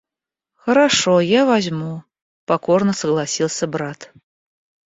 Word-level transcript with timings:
—Хорошо, 0.61 1.13
я 1.21 1.45
возьму,— 1.45 2.03
покорно 2.45 2.91
согласился 2.93 3.67
брат. 3.67 4.11